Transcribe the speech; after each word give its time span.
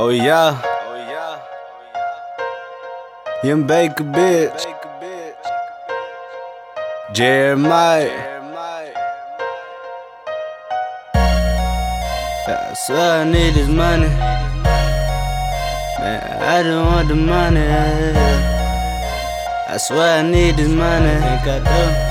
Oh 0.00 0.10
yeah. 0.10 0.62
oh 0.62 0.94
yeah 0.94 1.42
oh 2.38 3.40
Young 3.42 3.66
Baker 3.66 4.04
bitch. 4.04 4.62
Jeremiah. 7.12 8.38
I 12.46 12.74
swear 12.86 13.22
I 13.22 13.24
need 13.24 13.54
this 13.54 13.68
money. 13.68 14.06
Man, 15.98 16.42
I 16.46 16.62
don't 16.62 16.86
want 16.86 17.08
the 17.08 17.16
money. 17.16 17.66
I 19.66 19.76
swear 19.78 20.20
I 20.20 20.30
need 20.30 20.56
this 20.58 20.70
money. 20.70 21.10
Think 21.26 21.42
I 21.42 22.04
do. 22.04 22.07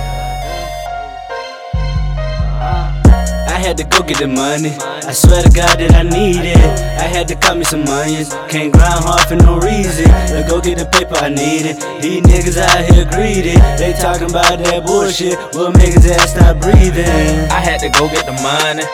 Had 3.67 3.75
to 3.75 3.83
go 3.83 3.99
get 3.99 4.23
the 4.23 4.27
money. 4.31 4.71
I 5.03 5.11
swear 5.11 5.43
to 5.43 5.51
God 5.51 5.75
that 5.75 5.91
I 5.91 6.03
need 6.07 6.39
it. 6.39 6.55
I 6.55 7.03
had 7.03 7.27
to 7.27 7.35
cut 7.35 7.59
me 7.59 7.65
some 7.65 7.83
onions. 7.83 8.31
Can't 8.47 8.71
grind 8.71 9.03
hard 9.03 9.27
for 9.27 9.35
no 9.35 9.59
reason. 9.59 10.07
To 10.07 10.39
go 10.47 10.63
get 10.63 10.79
the 10.79 10.87
paper 10.87 11.19
I 11.19 11.27
need 11.27 11.67
it. 11.67 11.75
These 11.99 12.23
niggas 12.23 12.55
out 12.55 12.87
here 12.87 13.03
greedy. 13.11 13.59
They 13.75 13.91
talking 13.99 14.31
about 14.31 14.63
that 14.63 14.87
bullshit. 14.87 15.35
Will 15.51 15.75
make 15.75 15.99
his 15.99 16.07
ass 16.07 16.31
stop 16.31 16.63
breathing. 16.63 17.11
I 17.51 17.59
had 17.59 17.83
to 17.83 17.91
go 17.91 18.07
get 18.07 18.23
the 18.23 18.39
money. 18.39 18.87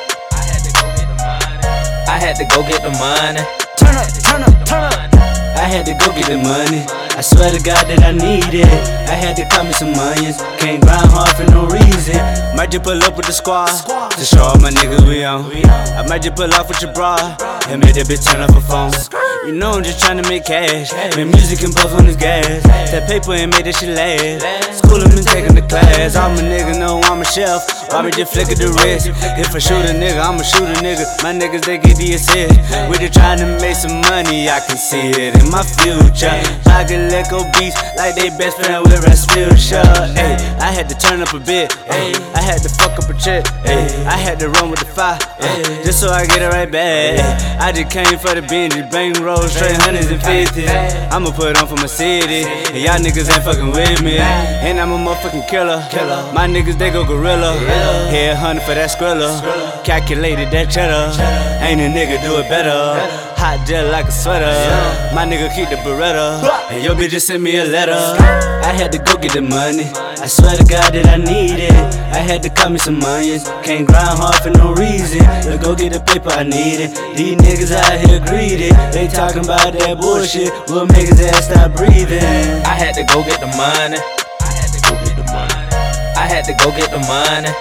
I 2.10 2.18
had 2.18 2.34
to 2.42 2.46
go 2.50 2.66
get 2.66 2.82
the 2.82 2.98
money. 2.98 3.46
Turn 3.78 3.94
up, 3.94 4.10
turn 4.26 4.42
up, 4.42 4.56
turn 4.66 4.84
up. 4.90 4.98
I 5.54 5.70
had 5.70 5.86
to 5.86 5.94
go 6.02 6.10
get 6.18 6.34
the 6.34 6.42
money. 6.42 6.82
I 7.14 7.22
swear 7.22 7.54
to 7.54 7.62
God 7.62 7.86
that 7.94 8.02
I 8.02 8.10
need 8.10 8.58
it. 8.58 9.03
I 9.14 9.16
had 9.16 9.36
to 9.36 9.46
cut 9.46 9.68
me 9.68 9.74
some 9.74 9.94
onions. 9.94 10.42
Can't 10.58 10.82
grind 10.82 11.12
hard 11.14 11.38
for 11.38 11.46
no 11.52 11.68
reason. 11.68 12.18
Might 12.58 12.72
just 12.72 12.84
pull 12.84 12.98
up 13.04 13.16
with 13.16 13.28
the 13.28 13.32
squad 13.32 13.70
to 14.10 14.26
show 14.26 14.42
all 14.42 14.58
my 14.58 14.72
niggas 14.72 15.08
we 15.08 15.24
on. 15.24 15.46
I 15.54 16.02
might 16.10 16.24
just 16.24 16.36
pull 16.36 16.52
off 16.52 16.68
with 16.68 16.82
your 16.82 16.92
bra 16.94 17.38
and 17.70 17.80
make 17.80 17.94
that 17.94 18.08
bitch 18.08 18.26
turn 18.26 18.42
up 18.42 18.50
her 18.50 18.62
phone. 18.66 18.90
You 19.46 19.52
know 19.52 19.72
I'm 19.72 19.84
just 19.84 20.00
trying 20.00 20.24
to 20.24 20.30
make 20.30 20.46
cash. 20.46 20.94
Man, 21.18 21.28
music 21.28 21.68
and 21.68 21.76
puff 21.76 21.92
on 22.00 22.06
this 22.06 22.16
gas. 22.16 22.64
That 22.64 23.10
paper 23.12 23.36
ain't 23.36 23.52
made 23.52 23.68
that 23.68 23.76
shit 23.76 23.92
last. 23.92 24.80
School 24.80 25.04
been 25.04 25.20
taking 25.20 25.52
the 25.52 25.68
class. 25.68 26.16
I'm 26.16 26.40
a 26.40 26.44
nigga, 26.48 26.80
know 26.80 27.04
I'm 27.12 27.20
a 27.20 27.28
chef. 27.28 27.60
Bobby 27.92 28.16
just 28.16 28.32
flick 28.32 28.48
the 28.48 28.72
wrist. 28.80 29.12
If 29.12 29.52
I 29.52 29.60
shoot 29.60 29.84
a 29.84 29.92
nigga, 29.92 30.24
I'ma 30.24 30.48
shoot 30.48 30.72
a 30.72 30.80
nigga. 30.80 31.04
My 31.20 31.36
niggas, 31.36 31.68
they 31.68 31.76
get 31.76 32.00
the 32.00 32.16
assist. 32.16 32.56
We 32.88 32.96
just 33.04 33.20
trying 33.20 33.44
to 33.44 33.60
make 33.60 33.76
some 33.76 34.00
money. 34.08 34.48
I 34.48 34.64
can 34.64 34.80
see 34.80 35.12
it 35.12 35.36
in 35.36 35.52
my 35.52 35.60
future. 35.60 36.40
I 36.72 36.88
can 36.88 37.12
let 37.12 37.28
go 37.28 37.44
beats 37.60 37.76
like 38.00 38.16
they 38.16 38.32
best 38.40 38.64
friend 38.64 38.80
with 38.88 39.04
Rasputia. 39.04 39.84
Ayy, 40.16 40.40
I 40.64 40.72
had 40.72 40.88
to 40.88 40.96
turn 40.96 41.20
up 41.20 41.36
a 41.36 41.40
bit. 41.44 41.76
Ayy, 41.92 42.16
I 42.32 42.40
had 42.40 42.64
to 42.64 42.72
fuck 42.80 42.96
up 42.96 43.12
a 43.12 43.16
chick. 43.20 43.44
Ayy, 43.68 43.92
I 44.08 44.16
had 44.16 44.40
to 44.40 44.48
run 44.56 44.72
with 44.72 44.80
the 44.80 44.88
fire. 44.88 45.20
Ayy, 45.44 45.84
just 45.84 46.00
so 46.00 46.08
I 46.16 46.26
get 46.32 46.40
it 46.40 46.48
right 46.56 46.72
back. 46.72 47.20
I 47.60 47.76
just 47.76 47.92
came 47.92 48.18
for 48.18 48.32
the 48.34 48.42
binge, 48.48 48.80
bang 48.90 49.14
roll 49.20 49.33
straight 49.48 49.78
hundreds 49.78 50.12
and 50.12 50.22
fifties. 50.22 50.70
I'ma 51.12 51.32
put 51.32 51.58
on 51.62 51.68
for 51.68 51.76
my 51.76 51.86
city. 51.86 52.44
And 52.74 52.78
y'all 52.78 53.00
niggas 53.00 53.32
ain't 53.34 53.44
fucking 53.44 53.72
with 53.72 54.02
me. 54.04 54.18
And 54.18 54.80
I'm 54.80 54.92
a 54.92 54.98
motherfucking 54.98 55.48
killer. 55.48 55.78
My 56.34 56.48
niggas, 56.48 56.78
they 56.78 56.92
go 56.92 57.06
gorilla. 57.06 57.58
Head 58.10 58.38
hunting 58.38 58.66
for 58.66 58.74
that 58.74 58.90
skrilla. 58.90 59.84
Calculated 59.84 60.52
that 60.52 60.70
cheddar. 60.72 61.12
Ain't 61.64 61.82
a 61.82 61.90
nigga 61.90 62.22
do 62.24 62.38
it 62.40 62.50
better. 62.50 63.00
Hot 63.38 63.68
jet 63.68 63.92
like 63.92 64.06
a 64.06 64.12
sweater. 64.12 64.54
My 65.16 65.26
nigga 65.26 65.54
keep 65.56 65.70
the 65.70 65.76
beretta. 65.78 66.70
And 66.72 66.84
your 66.84 66.96
bitch 66.96 67.10
just 67.10 67.28
sent 67.28 67.42
me 67.42 67.58
a 67.58 67.66
letter. 67.66 67.92
I 67.94 68.74
had 68.74 68.92
to 68.94 68.98
go 69.00 69.18
get 69.18 69.34
the 69.34 69.42
money. 69.42 69.92
I 70.24 70.26
swear 70.26 70.56
to 70.56 70.64
God 70.64 70.96
that 70.96 71.04
I 71.12 71.20
need 71.20 71.60
it. 71.60 71.76
I 72.16 72.24
had 72.24 72.40
to 72.48 72.50
cut 72.50 72.72
me 72.72 72.80
some 72.80 73.04
onions. 73.04 73.44
Can't 73.60 73.84
grind 73.84 74.16
hard 74.16 74.40
for 74.40 74.56
no 74.56 74.72
reason. 74.72 75.20
To 75.20 75.60
go 75.60 75.76
get 75.76 75.92
the 75.92 76.00
paper 76.00 76.32
I 76.32 76.48
need 76.48 76.80
it. 76.80 76.96
These 77.12 77.36
niggas 77.44 77.76
out 77.76 78.00
here 78.00 78.24
greedy. 78.24 78.72
They 78.96 79.12
talking 79.12 79.44
about 79.44 79.76
that 79.76 80.00
bullshit. 80.00 80.48
Will 80.72 80.88
make 80.88 81.12
his 81.12 81.20
ass 81.28 81.52
stop 81.52 81.76
breathing. 81.76 82.24
I 82.64 82.72
had 82.72 82.96
to 82.96 83.04
go 83.04 83.20
get 83.28 83.44
the 83.44 83.52
money. 83.60 84.00
I 84.00 84.48
had 84.48 84.72
to 84.72 84.80
go 84.88 84.96
get 85.04 85.20
the 85.20 85.28
money. 85.28 85.60
I 86.16 86.24
had 86.24 86.48
to 86.48 86.56
go 86.56 86.72
get 86.72 86.88
the 86.88 87.04
money. 87.04 87.52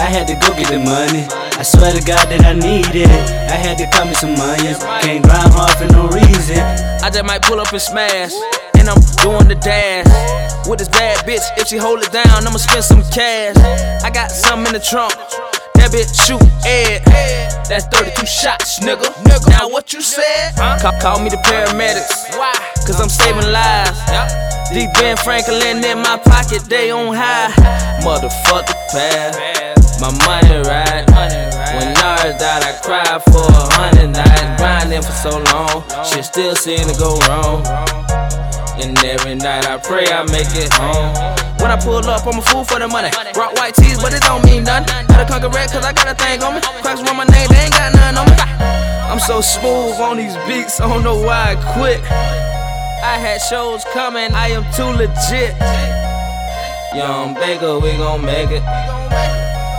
I 0.00 0.08
had 0.08 0.24
to 0.32 0.40
go 0.40 0.56
get 0.56 0.72
the 0.72 0.80
money. 0.80 1.28
I 1.60 1.62
swear 1.68 1.92
to 1.92 2.00
God 2.00 2.32
that 2.32 2.48
I 2.48 2.56
need 2.56 2.96
it. 2.96 3.12
I 3.52 3.60
had 3.60 3.76
to 3.76 3.84
cut 3.92 4.08
me 4.08 4.14
some 4.16 4.32
onions. 4.40 4.80
Can't 5.04 5.20
grind 5.20 5.52
hard 5.52 5.76
for 5.76 5.88
no 5.92 6.08
reason. 6.08 6.64
I 7.06 7.08
just 7.08 7.24
might 7.24 7.40
pull 7.42 7.60
up 7.60 7.70
and 7.70 7.80
smash. 7.80 8.34
And 8.74 8.90
I'm 8.90 8.98
doing 9.22 9.46
the 9.46 9.54
dash. 9.54 10.10
With 10.66 10.80
this 10.80 10.88
bad 10.88 11.22
bitch, 11.22 11.46
if 11.56 11.68
she 11.68 11.76
hold 11.76 12.02
it 12.02 12.10
down, 12.10 12.26
I'ma 12.42 12.58
spend 12.58 12.82
some 12.82 12.98
cash. 13.14 13.54
I 14.02 14.10
got 14.10 14.26
something 14.26 14.66
in 14.66 14.72
the 14.74 14.82
trunk. 14.82 15.14
That 15.78 15.94
bitch 15.94 16.10
shoot 16.26 16.42
Ed. 16.66 17.06
That's 17.70 17.86
32 17.94 18.26
shots, 18.26 18.80
nigga. 18.82 19.06
Now 19.46 19.70
what 19.70 19.92
you 19.92 20.02
said? 20.02 20.58
Call, 20.82 20.98
call 20.98 21.22
me 21.22 21.30
the 21.30 21.38
paramedics. 21.46 22.34
Why? 22.34 22.50
Cause 22.82 22.98
I'm 22.98 23.08
saving 23.08 23.54
lives. 23.54 24.02
These 24.74 24.90
Ben 24.98 25.16
Franklin 25.22 25.78
in 25.86 26.02
my 26.02 26.18
pocket, 26.18 26.66
they 26.66 26.90
on 26.90 27.14
high. 27.14 27.54
Motherfucker 28.02 28.74
pass. 28.90 29.38
My 30.02 30.10
money 30.26 30.58
right. 30.66 31.06
When 31.70 31.86
Nars 32.02 32.34
died, 32.34 32.66
I 32.66 32.74
cried 32.82 33.22
for 33.30 33.46
a 33.46 33.62
hundred 33.78 34.10
nights. 34.10 34.35
Grinding 34.96 35.12
for 35.12 35.28
so 35.28 35.36
long, 35.52 36.04
shit 36.04 36.24
still 36.24 36.56
seem 36.56 36.88
to 36.88 36.96
go 36.98 37.18
wrong. 37.28 37.60
And 38.80 38.96
every 39.04 39.34
night 39.34 39.66
I 39.66 39.76
pray 39.76 40.06
I 40.08 40.24
make 40.32 40.48
it 40.56 40.72
home. 40.72 41.12
When 41.60 41.70
I 41.70 41.76
pull 41.76 42.00
up, 42.08 42.26
I'm 42.26 42.38
a 42.38 42.42
fool 42.42 42.64
for 42.64 42.78
the 42.78 42.88
money. 42.88 43.10
Rock 43.36 43.52
white 43.56 43.74
tees, 43.74 44.00
but 44.00 44.14
it 44.14 44.22
don't 44.22 44.42
mean 44.46 44.64
nothing. 44.64 45.06
Gotta 45.08 45.30
conquer 45.30 45.50
red, 45.50 45.70
cause 45.70 45.84
I 45.84 45.92
got 45.92 46.08
a 46.08 46.14
thing 46.14 46.42
on 46.42 46.54
me. 46.54 46.60
Cracks 46.80 47.00
on 47.00 47.16
my 47.16 47.24
name, 47.24 47.48
they 47.50 47.68
ain't 47.68 47.72
got 47.72 47.92
nothing 47.92 48.18
on 48.18 48.26
me. 48.30 48.36
I'm 49.12 49.20
so 49.20 49.42
smooth 49.42 50.00
on 50.00 50.16
these 50.16 50.36
beats, 50.48 50.80
I 50.80 50.88
don't 50.88 51.04
know 51.04 51.20
why 51.20 51.52
I 51.52 51.76
quit. 51.76 52.00
I 53.04 53.18
had 53.20 53.42
shows 53.42 53.84
coming, 53.92 54.32
I 54.32 54.48
am 54.48 54.64
too 54.72 54.88
legit. 54.96 55.52
Young 56.96 57.34
Baker, 57.34 57.78
we 57.80 57.92
gon' 57.98 58.24
make 58.24 58.50
it. 58.50 58.62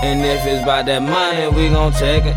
And 0.04 0.22
if 0.22 0.46
it's 0.46 0.62
about 0.62 0.86
that 0.86 1.02
money, 1.02 1.48
we 1.56 1.70
gon' 1.70 1.92
take 1.94 2.26
it. 2.26 2.36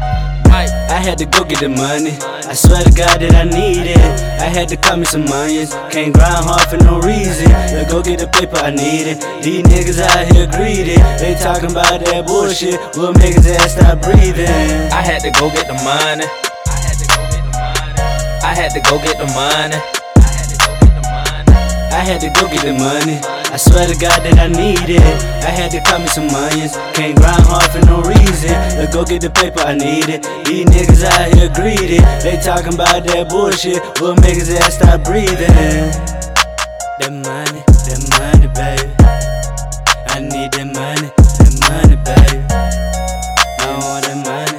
I 0.51 0.99
had 0.99 1.19
to 1.19 1.27
go 1.27 1.45
get 1.45 1.61
the 1.61 1.69
money. 1.69 2.17
I 2.51 2.55
swear 2.55 2.83
to 2.83 2.91
God 2.91 3.23
that 3.23 3.31
I 3.31 3.47
need 3.47 3.87
it. 3.87 4.03
I 4.43 4.51
had 4.51 4.67
to 4.75 4.77
cut 4.77 4.99
me 4.99 5.05
some 5.05 5.23
onions. 5.31 5.71
Can't 5.95 6.11
grind 6.11 6.43
hard 6.43 6.67
for 6.67 6.83
no 6.83 6.99
reason. 6.99 7.47
To 7.47 7.87
go 7.87 8.03
get 8.03 8.19
the 8.19 8.27
paper 8.27 8.59
I 8.59 8.75
need 8.75 9.07
it. 9.07 9.23
These 9.39 9.63
niggas 9.71 10.03
out 10.03 10.27
here 10.35 10.51
greedy. 10.51 10.99
They 11.23 11.39
talking 11.39 11.71
about 11.71 12.03
that 12.03 12.27
bullshit. 12.27 12.75
Will 12.99 13.15
make 13.23 13.39
his 13.39 13.47
ass 13.47 13.79
stop 13.79 14.03
breathing. 14.03 14.51
I 14.91 14.99
had 14.99 15.23
to 15.23 15.31
go 15.31 15.47
get 15.55 15.71
the 15.71 15.79
money. 15.87 16.27
I 18.43 18.51
had 18.51 18.75
to 18.75 18.83
go 18.83 18.99
get 18.99 19.15
the 19.15 19.31
money. 19.31 19.79
I 21.95 22.03
had 22.03 22.19
to 22.19 22.35
go 22.35 22.51
get 22.51 22.67
the 22.67 22.75
money. 22.75 23.23
I 23.23 23.40
swear 23.57 23.87
to 23.87 23.99
God 23.99 24.23
that 24.23 24.39
I 24.39 24.47
need 24.47 24.87
it. 24.87 25.03
I 25.43 25.51
had 25.51 25.71
to 25.73 25.81
cut 25.83 26.01
me 26.01 26.07
some 26.07 26.31
onions. 26.31 26.77
Can't 26.95 27.19
grind 27.19 27.43
hard 27.43 27.67
for 27.71 27.83
no 27.87 27.99
reason. 28.03 28.55
To 28.79 28.87
go 28.93 29.05
get 29.05 29.23
the 29.23 29.31
paper 29.31 29.61
I 29.61 29.75
need 29.75 30.09
it. 30.09 30.23
These 30.47 30.67
niggas 30.71 31.03
out 31.03 31.35
here 31.35 31.51
greedy. 31.51 31.99
They 32.23 32.39
talking 32.39 32.75
about 32.75 33.03
that 33.07 33.29
bullshit. 33.29 33.83
Will 34.01 34.15
make 34.23 34.39
his 34.39 34.51
ass 34.55 34.75
stop 34.79 35.03
breathing. 35.03 35.51
That 37.01 37.11
money, 37.11 37.63
that 37.67 38.01
money, 38.21 38.49
baby. 38.55 38.87
I 40.15 40.21
need 40.21 40.53
that 40.53 40.69
money, 40.71 41.11
that 41.17 41.53
money, 41.67 41.97
baby. 42.07 42.39
I 43.59 43.79
want 43.83 44.05
that 44.05 44.19
money. 44.25 44.50